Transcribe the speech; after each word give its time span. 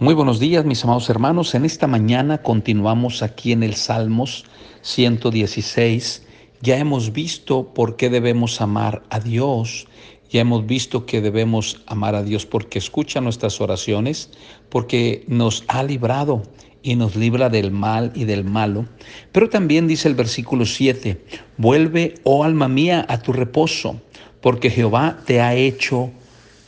Muy 0.00 0.14
buenos 0.14 0.40
días, 0.40 0.64
mis 0.64 0.82
amados 0.82 1.10
hermanos. 1.10 1.54
En 1.54 1.66
esta 1.66 1.86
mañana 1.86 2.38
continuamos 2.38 3.22
aquí 3.22 3.52
en 3.52 3.62
el 3.62 3.74
Salmos 3.74 4.46
116. 4.80 6.22
Ya 6.62 6.78
hemos 6.78 7.12
visto 7.12 7.74
por 7.74 7.96
qué 7.96 8.08
debemos 8.08 8.62
amar 8.62 9.02
a 9.10 9.20
Dios. 9.20 9.86
Ya 10.30 10.40
hemos 10.40 10.64
visto 10.64 11.04
que 11.04 11.20
debemos 11.20 11.82
amar 11.86 12.14
a 12.14 12.22
Dios 12.22 12.46
porque 12.46 12.78
escucha 12.78 13.20
nuestras 13.20 13.60
oraciones, 13.60 14.30
porque 14.70 15.22
nos 15.28 15.64
ha 15.68 15.82
librado 15.82 16.44
y 16.82 16.96
nos 16.96 17.14
libra 17.14 17.50
del 17.50 17.70
mal 17.70 18.10
y 18.14 18.24
del 18.24 18.44
malo. 18.44 18.86
Pero 19.32 19.50
también 19.50 19.86
dice 19.86 20.08
el 20.08 20.14
versículo 20.14 20.64
7, 20.64 21.22
vuelve, 21.58 22.14
oh 22.22 22.42
alma 22.42 22.68
mía, 22.68 23.04
a 23.06 23.18
tu 23.18 23.34
reposo, 23.34 24.00
porque 24.40 24.70
Jehová 24.70 25.18
te 25.26 25.42
ha 25.42 25.54
hecho 25.54 26.10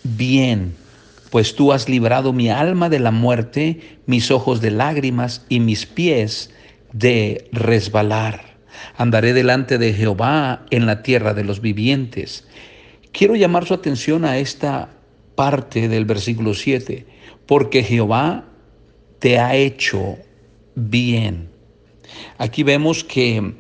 bien 0.03 0.82
pues 1.33 1.57
tú 1.57 1.73
has 1.73 1.89
librado 1.89 2.35
mi 2.35 2.51
alma 2.51 2.91
de 2.91 3.01
la 3.01 3.11
muerte, 3.11 3.81
mis 4.05 4.31
ojos 4.31 4.61
de 4.61 4.71
lágrimas 4.71 5.47
y 5.49 5.61
mis 5.61 5.87
pies 5.87 6.51
de 6.93 7.49
resbalar. 7.53 8.59
Andaré 8.99 9.33
delante 9.33 9.79
de 9.79 9.95
Jehová 9.95 10.67
en 10.69 10.85
la 10.85 11.03
tierra 11.03 11.33
de 11.33 11.43
los 11.43 11.63
vivientes. 11.63 12.47
Quiero 13.13 13.35
llamar 13.35 13.65
su 13.65 13.73
atención 13.73 14.27
a 14.27 14.37
esta 14.37 14.91
parte 15.35 15.89
del 15.89 16.05
versículo 16.05 16.53
7, 16.53 17.07
porque 17.47 17.83
Jehová 17.83 18.45
te 19.19 19.39
ha 19.39 19.57
hecho 19.57 20.19
bien. 20.75 21.49
Aquí 22.37 22.63
vemos 22.63 23.05
que 23.05 23.55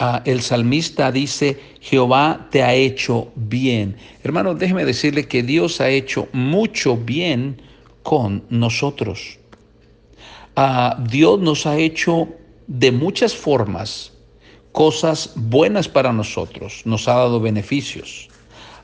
Ah, 0.00 0.22
el 0.24 0.42
salmista 0.42 1.10
dice, 1.10 1.58
Jehová 1.80 2.46
te 2.52 2.62
ha 2.62 2.72
hecho 2.72 3.32
bien. 3.34 3.96
Hermano, 4.22 4.54
déjeme 4.54 4.84
decirle 4.84 5.26
que 5.26 5.42
Dios 5.42 5.80
ha 5.80 5.88
hecho 5.88 6.28
mucho 6.32 6.96
bien 6.96 7.60
con 8.04 8.44
nosotros. 8.48 9.38
Ah, 10.54 10.96
Dios 11.10 11.40
nos 11.40 11.66
ha 11.66 11.76
hecho 11.76 12.28
de 12.68 12.92
muchas 12.92 13.34
formas 13.34 14.12
cosas 14.70 15.32
buenas 15.34 15.88
para 15.88 16.12
nosotros, 16.12 16.82
nos 16.84 17.08
ha 17.08 17.14
dado 17.14 17.40
beneficios. 17.40 18.28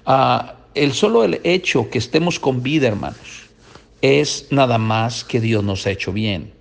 Ah, 0.07 0.57
el 0.75 0.93
solo 0.93 1.23
el 1.23 1.41
hecho 1.45 1.89
que 1.91 1.99
estemos 1.99 2.41
con 2.41 2.61
vida, 2.61 2.89
hermanos, 2.89 3.45
es 4.03 4.49
nada 4.51 4.79
más 4.79 5.23
que 5.23 5.41
Dios 5.41 5.63
nos 5.63 5.87
ha 5.87 5.93
hecho 5.93 6.13
bien. 6.13 6.53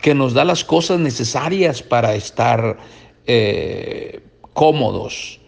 que 0.00 0.14
nos 0.14 0.32
da 0.32 0.46
las 0.46 0.64
cosas 0.64 0.98
necesarias 0.98 1.82
para 1.82 2.14
estar 2.14 2.78
eh, 3.26 4.20
cómodos, 4.52 5.40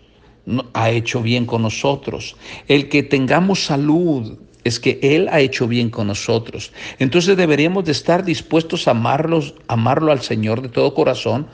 ha 0.72 0.90
hecho 0.90 1.22
bien 1.22 1.46
con 1.46 1.62
nosotros. 1.62 2.36
El 2.68 2.88
que 2.88 3.02
tengamos 3.02 3.64
salud 3.64 4.38
es 4.64 4.80
que 4.80 4.98
Él 5.02 5.28
ha 5.30 5.40
hecho 5.40 5.68
bien 5.68 5.90
con 5.90 6.08
nosotros. 6.08 6.72
Entonces 6.98 7.36
deberíamos 7.36 7.84
de 7.84 7.92
estar 7.92 8.24
dispuestos 8.24 8.88
a 8.88 8.92
amarlos, 8.92 9.54
amarlo 9.66 10.12
al 10.12 10.20
Señor 10.20 10.62
de 10.62 10.68
todo 10.68 10.94
corazón, 10.94 11.46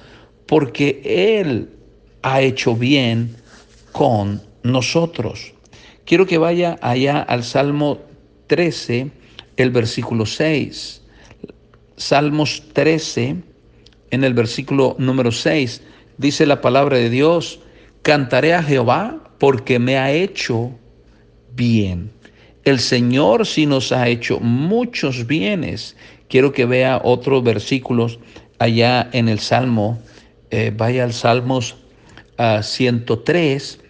porque 0.47 1.00
Él 1.41 1.70
ha 2.22 2.41
hecho 2.41 2.75
bien 2.75 3.36
con 3.92 4.42
nosotros. 4.62 5.53
Quiero 6.05 6.27
que 6.27 6.38
vaya 6.38 6.78
allá 6.81 7.20
al 7.20 7.44
Salmo 7.44 8.00
13, 8.47 9.11
el 9.56 9.70
versículo 9.70 10.27
6. 10.27 11.03
Salmos 11.97 12.62
13, 12.72 13.36
en 14.11 14.25
el 14.25 14.34
versículo 14.34 14.97
número 14.98 15.31
6 15.31 15.83
dice 16.18 16.46
la 16.46 16.60
palabra 16.60 16.98
de 16.98 17.10
Dios, 17.10 17.60
cantaré 18.02 18.54
a 18.54 18.62
Jehová 18.62 19.32
porque 19.38 19.78
me 19.78 19.98
ha 19.98 20.12
hecho 20.12 20.70
bien. 21.54 22.10
El 22.64 22.80
Señor 22.80 23.46
sí 23.46 23.66
nos 23.66 23.92
ha 23.92 24.08
hecho 24.08 24.40
muchos 24.40 25.26
bienes. 25.26 25.96
Quiero 26.28 26.52
que 26.52 26.64
vea 26.64 27.00
otros 27.04 27.44
versículos 27.44 28.18
allá 28.58 29.08
en 29.12 29.28
el 29.28 29.38
Salmo. 29.38 30.00
Eh, 30.50 30.72
vaya 30.74 31.04
al 31.04 31.12
Salmos 31.12 31.76
103. 32.62 33.78
Ah, 33.80 33.84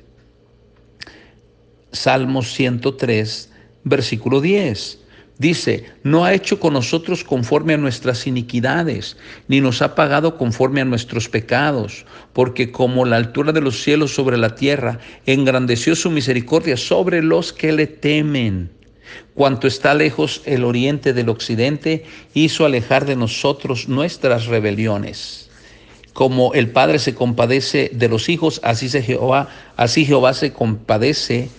Salmos 1.92 2.52
103, 2.52 3.52
versículo 3.84 4.40
10. 4.40 5.03
Dice, 5.38 5.86
no 6.04 6.24
ha 6.24 6.32
hecho 6.32 6.60
con 6.60 6.74
nosotros 6.74 7.24
conforme 7.24 7.74
a 7.74 7.78
nuestras 7.78 8.26
iniquidades, 8.28 9.16
ni 9.48 9.60
nos 9.60 9.82
ha 9.82 9.96
pagado 9.96 10.36
conforme 10.36 10.80
a 10.80 10.84
nuestros 10.84 11.28
pecados, 11.28 12.06
porque 12.32 12.70
como 12.70 13.04
la 13.04 13.16
altura 13.16 13.50
de 13.52 13.60
los 13.60 13.82
cielos 13.82 14.14
sobre 14.14 14.36
la 14.36 14.54
tierra, 14.54 15.00
engrandeció 15.26 15.96
su 15.96 16.10
misericordia 16.10 16.76
sobre 16.76 17.20
los 17.20 17.52
que 17.52 17.72
le 17.72 17.88
temen. 17.88 18.70
Cuanto 19.34 19.66
está 19.66 19.92
lejos 19.94 20.40
el 20.44 20.64
oriente 20.64 21.12
del 21.12 21.28
occidente, 21.28 22.04
hizo 22.32 22.64
alejar 22.64 23.04
de 23.04 23.16
nosotros 23.16 23.88
nuestras 23.88 24.46
rebeliones. 24.46 25.50
Como 26.12 26.54
el 26.54 26.70
Padre 26.70 27.00
se 27.00 27.16
compadece 27.16 27.90
de 27.92 28.08
los 28.08 28.28
hijos, 28.28 28.60
así, 28.62 28.88
se 28.88 29.02
Jehová, 29.02 29.48
así 29.76 30.04
Jehová 30.04 30.32
se 30.32 30.52
compadece 30.52 31.50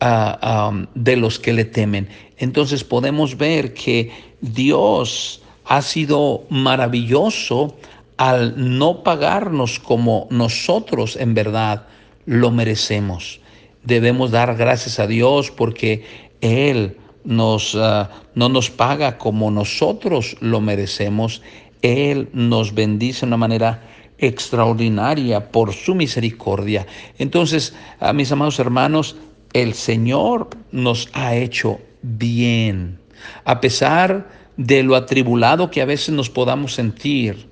de 0.00 1.16
los 1.16 1.38
que 1.38 1.52
le 1.52 1.64
temen. 1.64 2.08
Entonces 2.36 2.84
podemos 2.84 3.36
ver 3.36 3.74
que 3.74 4.12
Dios 4.40 5.42
ha 5.64 5.82
sido 5.82 6.44
maravilloso 6.48 7.76
al 8.16 8.54
no 8.78 9.02
pagarnos 9.02 9.78
como 9.78 10.26
nosotros 10.30 11.16
en 11.16 11.34
verdad 11.34 11.86
lo 12.26 12.50
merecemos. 12.50 13.40
Debemos 13.84 14.30
dar 14.30 14.56
gracias 14.56 14.98
a 14.98 15.06
Dios 15.06 15.50
porque 15.50 16.04
Él 16.40 16.96
nos, 17.24 17.74
ah, 17.74 18.10
no 18.34 18.48
nos 18.48 18.70
paga 18.70 19.18
como 19.18 19.50
nosotros 19.50 20.36
lo 20.40 20.60
merecemos. 20.60 21.42
Él 21.82 22.28
nos 22.32 22.74
bendice 22.74 23.20
de 23.20 23.26
una 23.26 23.36
manera 23.36 23.82
extraordinaria 24.18 25.52
por 25.52 25.72
su 25.72 25.94
misericordia. 25.94 26.86
Entonces, 27.18 27.74
a 28.00 28.12
mis 28.12 28.32
amados 28.32 28.58
hermanos, 28.58 29.16
el 29.52 29.74
Señor 29.74 30.48
nos 30.72 31.08
ha 31.12 31.34
hecho 31.34 31.80
bien. 32.02 32.98
A 33.44 33.60
pesar 33.60 34.28
de 34.56 34.82
lo 34.82 34.96
atribulado 34.96 35.70
que 35.70 35.82
a 35.82 35.86
veces 35.86 36.14
nos 36.14 36.30
podamos 36.30 36.74
sentir, 36.74 37.48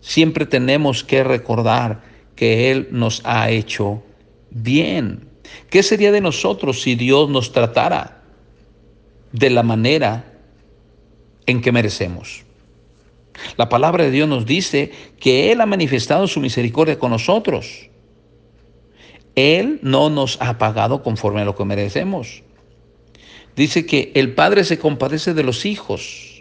siempre 0.00 0.46
tenemos 0.46 1.04
que 1.04 1.24
recordar 1.24 2.02
que 2.36 2.70
Él 2.70 2.88
nos 2.90 3.22
ha 3.24 3.50
hecho 3.50 4.02
bien. 4.50 5.28
¿Qué 5.70 5.82
sería 5.82 6.12
de 6.12 6.20
nosotros 6.20 6.82
si 6.82 6.94
Dios 6.94 7.28
nos 7.28 7.52
tratara 7.52 8.22
de 9.32 9.50
la 9.50 9.62
manera 9.62 10.32
en 11.46 11.60
que 11.60 11.72
merecemos? 11.72 12.44
La 13.56 13.68
palabra 13.68 14.04
de 14.04 14.10
Dios 14.10 14.28
nos 14.28 14.46
dice 14.46 14.92
que 15.18 15.52
Él 15.52 15.60
ha 15.60 15.66
manifestado 15.66 16.26
su 16.26 16.40
misericordia 16.40 16.98
con 16.98 17.10
nosotros. 17.10 17.88
Él 19.34 19.78
no 19.82 20.10
nos 20.10 20.40
ha 20.40 20.58
pagado 20.58 21.02
conforme 21.02 21.40
a 21.40 21.44
lo 21.44 21.56
que 21.56 21.64
merecemos. 21.64 22.42
Dice 23.56 23.86
que 23.86 24.12
el 24.14 24.34
Padre 24.34 24.64
se 24.64 24.78
compadece 24.78 25.34
de 25.34 25.42
los 25.42 25.66
hijos. 25.66 26.32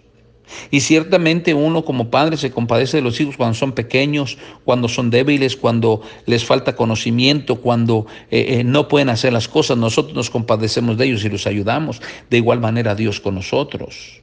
Y 0.69 0.81
ciertamente 0.81 1.53
uno 1.53 1.85
como 1.85 2.09
padre 2.09 2.37
se 2.37 2.51
compadece 2.51 2.97
de 2.97 3.03
los 3.03 3.19
hijos 3.21 3.37
cuando 3.37 3.53
son 3.53 3.71
pequeños, 3.71 4.37
cuando 4.65 4.87
son 4.87 5.09
débiles, 5.09 5.55
cuando 5.55 6.01
les 6.25 6.43
falta 6.43 6.75
conocimiento, 6.75 7.61
cuando 7.61 8.05
eh, 8.29 8.59
eh, 8.59 8.63
no 8.63 8.87
pueden 8.87 9.09
hacer 9.09 9.33
las 9.33 9.47
cosas. 9.47 9.77
Nosotros 9.77 10.13
nos 10.13 10.29
compadecemos 10.29 10.97
de 10.97 11.05
ellos 11.05 11.23
y 11.23 11.29
los 11.29 11.47
ayudamos. 11.47 12.01
De 12.29 12.37
igual 12.37 12.59
manera 12.59 12.95
Dios 12.95 13.19
con 13.19 13.35
nosotros. 13.35 14.21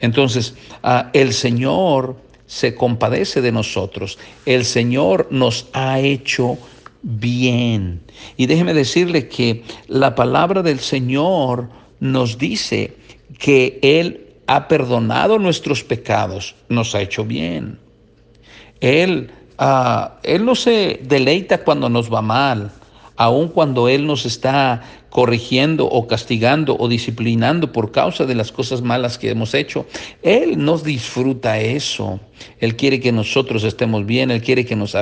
Entonces, 0.00 0.54
ah, 0.82 1.10
el 1.12 1.32
Señor 1.32 2.16
se 2.46 2.74
compadece 2.74 3.40
de 3.40 3.52
nosotros. 3.52 4.18
El 4.46 4.64
Señor 4.64 5.28
nos 5.30 5.68
ha 5.72 6.00
hecho 6.00 6.58
bien. 7.04 8.00
Y 8.36 8.46
déjeme 8.46 8.74
decirle 8.74 9.28
que 9.28 9.62
la 9.86 10.14
palabra 10.14 10.62
del 10.62 10.80
Señor 10.80 11.68
nos 12.00 12.38
dice 12.38 12.96
que 13.38 13.78
Él 13.82 14.34
ha 14.46 14.68
perdonado 14.68 15.38
nuestros 15.38 15.84
pecados, 15.84 16.54
nos 16.68 16.94
ha 16.94 17.02
hecho 17.02 17.24
bien. 17.24 17.78
Él, 18.80 19.30
ah, 19.58 20.18
Él 20.22 20.44
no 20.44 20.54
se 20.54 21.00
deleita 21.02 21.62
cuando 21.62 21.88
nos 21.88 22.12
va 22.12 22.22
mal, 22.22 22.72
aun 23.16 23.48
cuando 23.48 23.88
Él 23.88 24.06
nos 24.06 24.26
está 24.26 24.82
corrigiendo 25.10 25.86
o 25.86 26.08
castigando 26.08 26.76
o 26.76 26.88
disciplinando 26.88 27.70
por 27.70 27.92
causa 27.92 28.24
de 28.24 28.34
las 28.34 28.50
cosas 28.50 28.82
malas 28.82 29.16
que 29.16 29.30
hemos 29.30 29.54
hecho. 29.54 29.86
Él 30.22 30.64
nos 30.64 30.82
disfruta 30.82 31.60
eso. 31.60 32.18
Él 32.58 32.74
quiere 32.74 32.98
que 32.98 33.12
nosotros 33.12 33.62
estemos 33.62 34.06
bien, 34.06 34.32
Él 34.32 34.42
quiere 34.42 34.64
que 34.64 34.74
nos, 34.74 34.96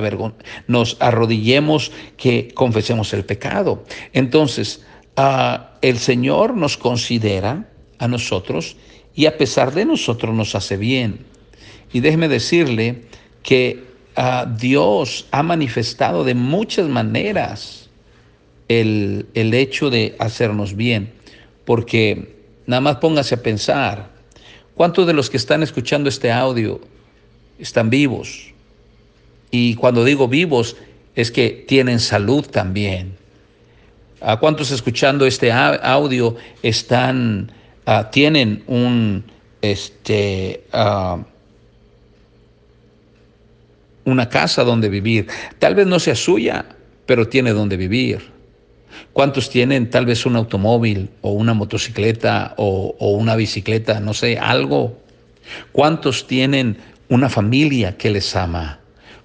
nos 0.66 0.96
arrodillemos, 1.00 1.92
que 2.18 2.48
confesemos 2.52 3.14
el 3.14 3.24
pecado. 3.24 3.84
Entonces, 4.12 4.84
ah, 5.16 5.70
el 5.80 5.98
Señor 5.98 6.54
nos 6.54 6.76
considera 6.76 7.68
a 7.98 8.06
nosotros 8.06 8.76
y 9.14 9.26
a 9.26 9.38
pesar 9.38 9.72
de 9.72 9.86
nosotros 9.86 10.34
nos 10.34 10.54
hace 10.54 10.76
bien. 10.76 11.24
Y 11.90 12.00
déjeme 12.00 12.28
decirle 12.28 13.04
que 13.42 13.84
ah, 14.16 14.46
Dios 14.58 15.26
ha 15.30 15.42
manifestado 15.42 16.24
de 16.24 16.34
muchas 16.34 16.88
maneras 16.88 17.81
el, 18.68 19.26
hecho 19.34 19.90
de 19.90 20.16
hacernos 20.18 20.76
bien, 20.76 21.12
porque 21.64 22.36
nada 22.66 22.80
más 22.80 22.96
póngase 22.96 23.34
a 23.34 23.42
pensar, 23.42 24.12
¿Cuántos 24.74 25.06
de 25.06 25.12
los 25.12 25.28
que 25.28 25.36
están 25.36 25.62
escuchando 25.62 26.08
este 26.08 26.32
audio 26.32 26.80
están 27.58 27.90
vivos? 27.90 28.52
Y 29.50 29.74
cuando 29.74 30.04
digo 30.04 30.28
vivos, 30.28 30.76
es 31.14 31.30
que 31.30 31.64
tienen 31.68 32.00
salud 32.00 32.46
también. 32.46 33.16
¿A 34.20 34.38
cuántos 34.38 34.70
escuchando 34.70 35.26
este 35.26 35.52
audio 35.52 36.36
están, 36.62 37.52
uh, 37.86 38.10
tienen 38.10 38.62
un, 38.66 39.24
este, 39.60 40.64
uh, 40.72 41.18
una 44.04 44.28
casa 44.28 44.64
donde 44.64 44.88
vivir? 44.88 45.26
Tal 45.58 45.74
vez 45.74 45.86
no 45.86 45.98
sea 45.98 46.14
suya, 46.14 46.64
pero 47.04 47.28
tiene 47.28 47.52
donde 47.52 47.76
vivir. 47.76 48.22
¿Cuántos 49.12 49.50
tienen 49.50 49.90
tal 49.90 50.06
vez 50.06 50.24
un 50.26 50.36
automóvil 50.36 51.10
o 51.20 51.32
una 51.32 51.54
motocicleta 51.54 52.54
o, 52.56 52.94
una 53.16 53.36
bicicleta, 53.36 54.00
no 54.00 54.14
sé, 54.14 54.38
algo? 54.38 54.98
¿Cuántos 55.72 56.26
tienen 56.26 56.78
una 57.08 57.28
familia 57.28 57.96
que 57.96 58.10
les 58.10 58.34
ama? 58.36 58.78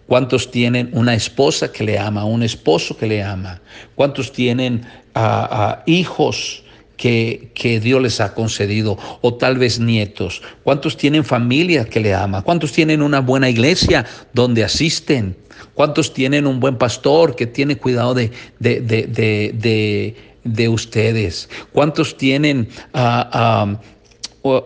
¿Cuántos 0.08 0.52
tienen 0.52 0.90
una 0.94 1.14
esposa 1.14 1.72
que 1.72 1.84
le 1.84 2.00
ama, 2.00 2.26
un 2.26 2.44
esposo 2.44 2.98
que 2.98 3.08
le 3.08 3.24
ama? 3.24 3.62
¿Cuántos 3.96 4.32
tienen 4.32 4.86
uh, 5.16 5.82
hijos 5.86 6.64
que, 6.98 7.52
que, 7.54 7.80
Dios 7.80 8.02
les 8.02 8.20
ha 8.20 8.34
concedido 8.34 8.98
o 9.22 9.36
tal 9.36 9.58
vez 9.58 9.80
nietos? 9.80 10.42
¿Cuántos 10.64 10.98
tienen 10.98 11.24
familia 11.24 11.86
que 11.86 12.00
le 12.00 12.14
ama? 12.14 12.42
¿Cuántos 12.42 12.72
tienen 12.72 13.02
una 13.02 13.22
buena 13.22 13.50
iglesia 13.50 14.06
donde 14.34 14.64
asisten? 14.64 15.38
¿Cuántos 15.74 16.14
tienen 16.14 16.48
un 16.48 16.60
buen 16.60 16.78
pastor 16.78 17.36
que 17.36 17.48
tiene 17.48 17.78
cuidado 17.78 18.14
de, 18.14 18.32
de, 18.60 18.82
de, 18.82 20.16
de 20.44 20.70
ustedes? 20.70 21.50
¿Cuántos 21.72 22.18
tienen... 22.18 22.68
Uh, 22.94 23.78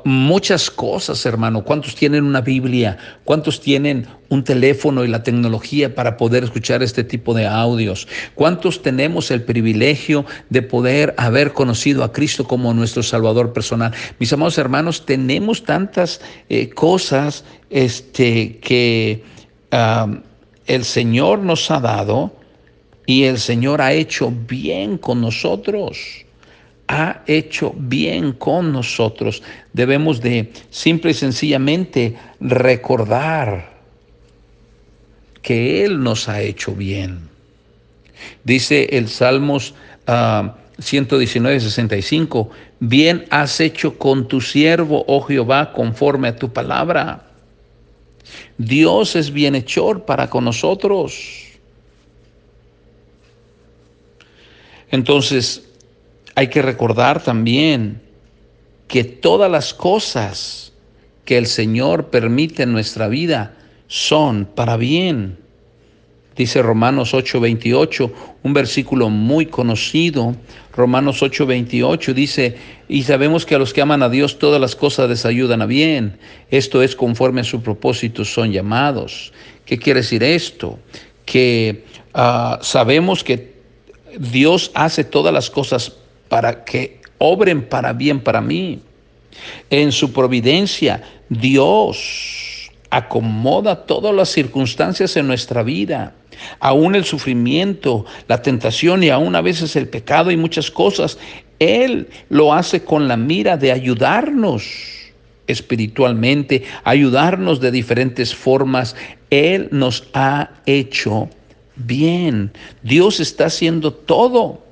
muchas 0.06 0.70
cosas, 0.70 1.26
hermano. 1.26 1.64
¿Cuántos 1.64 1.96
tienen 1.96 2.24
una 2.24 2.42
Biblia? 2.42 2.98
¿Cuántos 3.24 3.60
tienen 3.60 4.08
un 4.30 4.44
teléfono 4.44 5.04
y 5.04 5.08
la 5.08 5.24
tecnología 5.24 5.94
para 5.94 6.18
poder 6.18 6.44
escuchar 6.44 6.84
este 6.84 7.04
tipo 7.04 7.34
de 7.34 7.48
audios? 7.48 8.08
¿Cuántos 8.36 8.82
tenemos 8.82 9.32
el 9.32 9.44
privilegio 9.44 10.26
de 10.50 10.62
poder 10.62 11.14
haber 11.18 11.54
conocido 11.54 12.04
a 12.04 12.12
Cristo 12.12 12.46
como 12.46 12.74
nuestro 12.74 13.04
Salvador 13.04 13.54
personal? 13.54 13.94
Mis 14.20 14.32
amados 14.34 14.58
hermanos, 14.58 15.06
tenemos 15.06 15.64
tantas 15.64 16.22
eh, 16.50 16.70
cosas 16.70 17.44
este, 17.70 18.58
que 18.60 19.24
el 20.68 20.84
Señor 20.84 21.40
nos 21.40 21.72
ha 21.72 21.80
dado 21.80 22.34
y 23.06 23.24
el 23.24 23.40
Señor 23.40 23.82
ha 23.82 23.94
hecho 23.94 24.34
bien 24.48 24.98
con 24.98 25.22
nosotros 25.22 26.26
ha 26.92 27.24
hecho 27.26 27.74
bien 27.78 28.34
con 28.34 28.74
nosotros. 28.74 29.42
Debemos 29.72 30.20
de 30.20 30.52
simple 30.70 31.12
y 31.12 31.14
sencillamente 31.14 32.18
recordar 32.42 33.72
que 35.42 35.86
Él 35.86 36.04
nos 36.04 36.28
ha 36.28 36.42
hecho 36.42 36.74
bien. 36.74 37.30
Dice 38.44 38.90
el 38.92 39.08
Salmos 39.08 39.74
119, 40.80 41.62
65, 41.62 42.50
bien 42.82 43.26
has 43.30 43.62
hecho 43.62 43.98
con 43.98 44.28
tu 44.28 44.42
siervo, 44.42 45.06
oh 45.08 45.22
Jehová, 45.22 45.72
conforme 45.72 46.28
a 46.28 46.36
tu 46.36 46.52
palabra. 46.52 47.26
Dios 48.58 49.16
es 49.16 49.32
bienhechor 49.32 50.04
para 50.04 50.30
con 50.30 50.44
nosotros. 50.44 51.46
Entonces, 54.92 55.71
hay 56.36 56.48
que 56.48 56.62
recordar 56.62 57.24
también 57.24 58.02
que 58.88 59.04
todas 59.04 59.50
las 59.50 59.74
cosas 59.74 60.74
que 61.26 61.38
el 61.38 61.48
Señor 61.48 62.08
permite 62.10 62.64
en 62.64 62.72
nuestra 62.72 63.08
vida 63.08 63.56
son 63.88 64.46
para 64.46 64.78
bien. 64.78 65.38
Dice 66.36 66.62
Romanos 66.62 67.14
8:28, 67.14 68.12
un 68.44 68.54
versículo 68.54 69.10
muy 69.10 69.46
conocido. 69.46 70.36
Romanos 70.76 71.22
8:28 71.22 72.14
dice, 72.14 72.56
y 72.88 73.04
sabemos 73.04 73.46
que 73.46 73.56
a 73.56 73.60
los 73.60 73.74
que 73.74 73.82
aman 73.82 74.02
a 74.02 74.10
Dios 74.10 74.40
todas 74.40 74.60
las 74.60 74.76
cosas 74.76 75.10
les 75.10 75.26
ayudan 75.26 75.62
a 75.62 75.66
bien. 75.66 76.18
Esto 76.50 76.82
es 76.82 76.96
conforme 76.96 77.42
a 77.42 77.44
su 77.44 77.62
propósito 77.62 78.24
son 78.24 78.52
llamados. 78.52 79.34
¿Qué 79.66 79.78
quiere 79.78 80.00
decir 80.00 80.24
esto? 80.24 80.80
Que 81.26 81.86
uh, 82.16 82.64
sabemos 82.64 83.24
que 83.24 83.56
Dios 84.18 84.72
hace 84.74 85.04
todas 85.04 85.34
las 85.34 85.50
cosas 85.50 85.98
para 86.32 86.64
que 86.64 87.02
obren 87.18 87.62
para 87.62 87.92
bien 87.92 88.22
para 88.22 88.40
mí. 88.40 88.80
En 89.70 89.92
su 89.92 90.14
providencia, 90.14 91.04
Dios 91.28 92.72
acomoda 92.90 93.86
todas 93.86 94.16
las 94.16 94.30
circunstancias 94.30 95.18
en 95.18 95.28
nuestra 95.28 95.62
vida, 95.62 96.16
aún 96.62 96.96
el 96.96 97.04
sufrimiento, 97.04 98.06
la 98.30 98.42
tentación 98.42 99.04
y 99.04 99.10
aún 99.10 99.36
a 99.36 99.42
veces 99.42 99.76
el 99.76 99.90
pecado 99.90 100.32
y 100.32 100.38
muchas 100.38 100.72
cosas. 100.72 101.18
Él 101.60 102.08
lo 102.30 102.54
hace 102.54 102.86
con 102.86 103.10
la 103.10 103.18
mira 103.18 103.58
de 103.58 103.74
ayudarnos 103.74 104.64
espiritualmente, 105.48 106.64
ayudarnos 106.86 107.60
de 107.60 107.72
diferentes 107.72 108.34
formas. 108.34 108.96
Él 109.30 109.68
nos 109.72 110.08
ha 110.14 110.52
hecho 110.66 111.28
bien. 111.76 112.54
Dios 112.84 113.20
está 113.20 113.48
haciendo 113.48 113.92
todo 113.92 114.71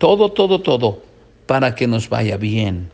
todo, 0.00 0.30
todo, 0.30 0.62
todo, 0.62 1.02
para 1.46 1.74
que 1.74 1.86
nos 1.86 2.08
vaya 2.08 2.38
bien. 2.38 2.90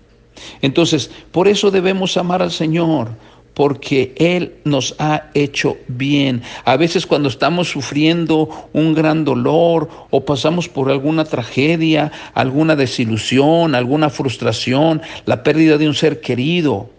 Entonces, 0.61 1.09
por 1.31 1.47
eso 1.47 1.71
debemos 1.71 2.17
amar 2.17 2.43
al 2.43 2.51
Señor, 2.51 3.11
porque 3.55 4.13
Él 4.17 4.57
nos 4.65 4.97
ha 4.99 5.31
hecho 5.33 5.77
bien. 5.87 6.43
A 6.65 6.77
veces 6.77 7.07
cuando 7.07 7.29
estamos 7.29 7.71
sufriendo 7.71 8.51
un 8.73 8.93
gran 8.93 9.25
dolor 9.25 9.89
o 10.11 10.25
pasamos 10.25 10.69
por 10.69 10.91
alguna 10.91 11.25
tragedia, 11.25 12.11
alguna 12.35 12.75
desilusión, 12.75 13.77
alguna 13.77 14.11
frustración, 14.11 15.01
la 15.27 15.45
pérdida 15.45 15.79
de 15.79 15.87
un 15.87 15.95
ser 15.95 16.21
querido, 16.21 16.91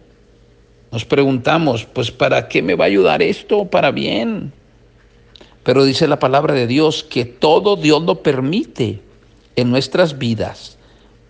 nos 0.89 1.03
preguntamos, 1.03 1.83
pues 1.83 2.11
¿para 2.11 2.47
qué 2.47 2.61
me 2.61 2.75
va 2.75 2.85
a 2.85 2.87
ayudar 2.87 3.21
esto? 3.21 3.65
Para 3.65 3.91
bien. 3.91 4.53
Pero 5.63 5.83
dice 5.83 6.07
la 6.07 6.17
palabra 6.17 6.53
de 6.53 6.65
Dios 6.65 7.03
que 7.03 7.25
todo 7.25 7.75
Dios 7.75 8.01
lo 8.03 8.23
permite 8.23 9.01
en 9.57 9.69
nuestras 9.69 10.17
vidas 10.17 10.77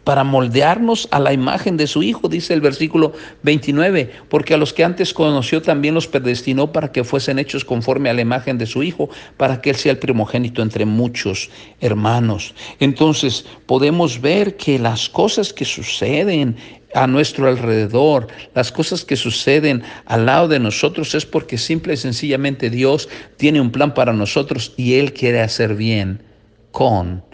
para 0.08 0.24
moldearnos 0.24 1.10
a 1.12 1.20
la 1.20 1.34
imagen 1.34 1.76
de 1.76 1.86
su 1.86 2.02
Hijo, 2.02 2.30
dice 2.30 2.54
el 2.54 2.62
versículo 2.62 3.12
29, 3.44 4.10
porque 4.30 4.54
a 4.54 4.58
los 4.58 4.72
que 4.72 4.86
antes 4.86 5.14
conoció 5.14 5.62
también 5.62 5.96
los 5.96 6.08
predestinó 6.08 6.72
para 6.72 6.94
que 6.94 7.04
fuesen 7.04 7.40
hechos 7.40 7.66
conforme 7.66 8.10
a 8.10 8.14
la 8.14 8.22
imagen 8.22 8.58
de 8.58 8.68
su 8.68 8.84
Hijo, 8.84 9.10
para 9.36 9.60
que 9.60 9.72
Él 9.72 9.76
sea 9.76 9.92
el 9.92 9.98
primogénito 9.98 10.62
entre 10.62 10.86
muchos 10.86 11.50
hermanos. 11.82 12.56
Entonces 12.80 13.46
podemos 13.66 14.22
ver 14.22 14.56
que 14.56 14.80
las 14.80 15.10
cosas 15.10 15.52
que 15.52 15.66
suceden 15.66 16.56
a 16.96 17.06
nuestro 17.06 17.50
alrededor, 17.50 18.28
las 18.56 18.72
cosas 18.72 19.04
que 19.04 19.18
suceden 19.18 19.84
al 20.06 20.26
lado 20.26 20.48
de 20.48 20.62
nosotros 20.62 21.16
es 21.16 21.26
porque 21.26 21.58
simple 21.58 21.96
y 21.96 21.98
sencillamente 21.98 22.70
Dios 22.70 23.10
tiene 23.36 23.60
un 23.60 23.72
plan 23.72 23.94
para 23.94 24.14
nosotros 24.14 24.74
y 24.78 24.94
Él 24.94 25.12
quiere 25.12 25.42
hacer 25.42 25.76
bien 25.76 26.24
con 26.72 27.27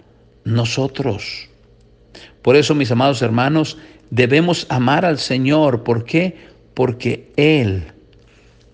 nosotros. 0.44 1.48
Por 2.42 2.56
eso, 2.56 2.74
mis 2.74 2.90
amados 2.90 3.22
hermanos, 3.22 3.78
debemos 4.10 4.66
amar 4.68 5.04
al 5.04 5.18
Señor. 5.18 5.82
¿Por 5.82 6.04
qué? 6.04 6.36
Porque 6.74 7.32
Él 7.36 7.92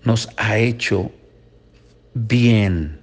nos 0.03 0.29
ha 0.37 0.57
hecho 0.57 1.11
bien. 2.13 2.99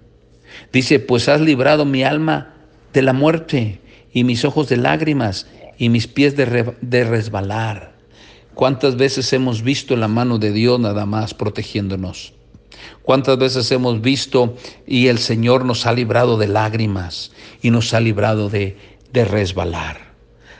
Dice, 0.73 1.01
pues 1.01 1.29
has 1.29 1.41
librado 1.41 1.85
mi 1.85 2.03
alma 2.03 2.55
de 2.93 3.03
la 3.03 3.13
muerte 3.13 3.81
y 4.13 4.25
mis 4.25 4.45
ojos 4.45 4.69
de 4.69 4.77
lágrimas 4.77 5.47
y 5.79 5.89
mis 5.89 6.07
pies 6.07 6.37
de, 6.37 6.75
de 6.81 7.05
resbalar. 7.05 7.97
¿Cuántas 8.55 8.97
veces 8.97 9.33
hemos 9.33 9.63
visto 9.63 9.97
la 9.97 10.09
mano 10.09 10.39
de 10.39 10.53
Dios 10.53 10.81
nada 10.81 11.07
más 11.07 11.33
protegiéndonos? 11.33 12.35
¿Cuántas 13.03 13.39
veces 13.39 13.71
hemos 13.73 14.01
visto 14.01 14.57
y 14.87 15.09
el 15.09 15.19
Señor 15.19 15.65
nos 15.65 15.87
ha 15.87 15.93
librado 15.93 16.37
de 16.37 16.49
lágrimas 16.49 17.33
y 17.63 17.71
nos 17.71 17.95
ha 17.95 18.01
librado 18.01 18.49
de, 18.49 18.77
de 19.13 19.25
resbalar? 19.25 20.13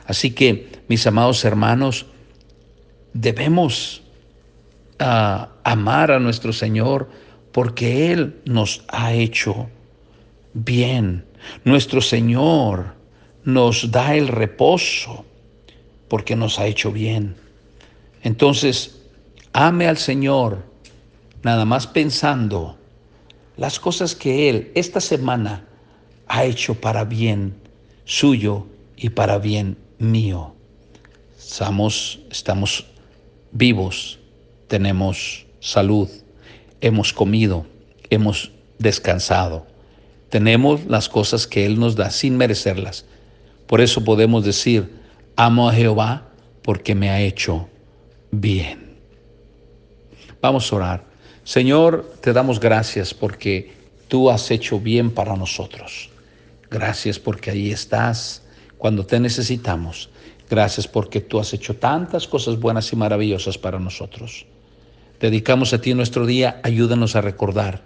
Así 0.07 0.31
que, 0.31 0.69
mis 0.89 1.07
amados 1.07 1.45
hermanos, 1.45 2.07
debemos 3.13 4.03
uh, 5.01 5.47
amar 5.65 6.11
a 6.11 6.19
nuestro 6.19 6.53
Señor 6.53 7.11
porque 7.53 8.13
Él 8.13 8.41
nos 8.45 8.85
ha 8.89 9.13
hecho 9.13 9.69
bien. 10.55 11.25
Nuestro 11.65 12.01
Señor 12.01 12.95
nos 13.45 13.91
da 13.91 14.15
el 14.15 14.29
reposo 14.29 15.25
porque 16.09 16.37
nos 16.37 16.59
ha 16.59 16.67
hecho 16.67 16.93
bien. 16.93 17.37
Entonces, 18.23 19.03
ame 19.53 19.89
al 19.89 19.99
Señor 19.99 20.65
nada 21.43 21.65
más 21.65 21.87
pensando 21.87 22.79
las 23.57 23.81
cosas 23.81 24.15
que 24.15 24.49
Él 24.49 24.73
esta 24.75 25.01
semana 25.01 25.67
ha 26.27 26.45
hecho 26.45 26.75
para 26.75 27.05
bien 27.05 27.55
suyo 28.05 28.67
y 28.97 29.11
para 29.11 29.39
bien 29.39 29.77
mío. 29.99 30.55
Estamos, 31.39 32.21
estamos 32.31 32.87
vivos 33.53 34.19
tenemos 34.69 35.47
salud, 35.61 36.09
hemos 36.81 37.13
comido, 37.13 37.67
hemos 38.11 38.53
descansado. 38.79 39.67
Tenemos 40.29 40.85
las 40.87 41.09
cosas 41.09 41.47
que 41.47 41.67
Él 41.67 41.81
nos 41.81 41.97
da 41.97 42.11
sin 42.11 42.37
merecerlas. 42.37 43.07
Por 43.67 43.81
eso 43.81 44.05
podemos 44.05 44.45
decir, 44.45 45.01
amo 45.37 45.69
a 45.69 45.73
Jehová 45.73 46.29
porque 46.63 46.95
me 46.95 47.11
ha 47.11 47.21
hecho 47.21 47.69
bien. 48.31 48.99
Vamos 50.41 50.71
a 50.71 50.77
orar. 50.77 51.08
Señor, 51.49 52.13
te 52.21 52.35
damos 52.35 52.61
gracias 52.61 53.15
porque 53.15 53.73
tú 54.07 54.29
has 54.29 54.51
hecho 54.51 54.79
bien 54.79 55.11
para 55.11 55.35
nosotros. 55.35 56.11
Gracias 56.71 57.19
porque 57.19 57.51
ahí 57.51 57.71
estás 57.71 58.43
cuando 58.77 59.07
te 59.07 59.19
necesitamos. 59.19 60.11
Gracias 60.51 60.87
porque 60.87 61.23
tú 61.23 61.39
has 61.39 61.55
hecho 61.55 61.75
tantas 61.75 62.29
cosas 62.29 62.61
buenas 62.61 62.93
y 62.93 62.97
maravillosas 62.97 63.57
para 63.57 63.79
nosotros. 63.79 64.45
Dedicamos 65.21 65.73
a 65.73 65.81
ti 65.81 65.95
nuestro 65.95 66.27
día, 66.27 66.61
ayúdanos 66.65 67.17
a 67.17 67.23
recordar 67.23 67.83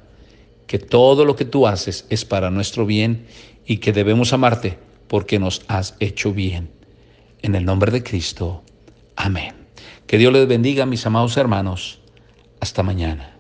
que 0.67 0.81
todo 0.81 1.25
lo 1.25 1.37
que 1.37 1.45
tú 1.45 1.69
haces 1.69 2.05
es 2.11 2.25
para 2.25 2.51
nuestro 2.51 2.85
bien 2.85 3.27
y 3.65 3.77
que 3.77 3.93
debemos 3.93 4.33
amarte 4.33 4.77
porque 5.07 5.39
nos 5.39 5.63
has 5.69 5.95
hecho 6.01 6.33
bien. 6.33 6.69
En 7.43 7.55
el 7.55 7.65
nombre 7.65 7.93
de 7.93 8.03
Cristo. 8.03 8.65
Amén. 9.15 9.55
Que 10.09 10.19
Dios 10.19 10.33
les 10.33 10.49
bendiga, 10.49 10.85
mis 10.85 11.07
amados 11.07 11.37
hermanos. 11.37 12.01
Hasta 12.59 12.83
mañana. 12.83 13.32